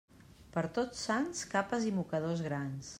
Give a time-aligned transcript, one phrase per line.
[0.55, 2.89] Per Tots Sants, capes i mocadors grans.